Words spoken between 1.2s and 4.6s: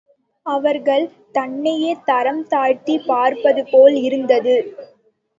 தன்னையே தரம் தாழ்த்திப் பார்ப்பதுபோல் இருந்தது.